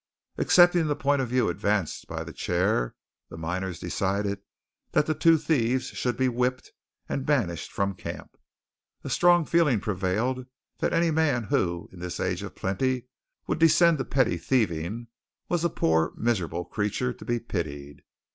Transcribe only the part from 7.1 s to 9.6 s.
banished from camp. A strong